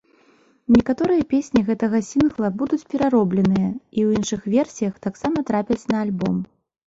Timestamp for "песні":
1.33-1.61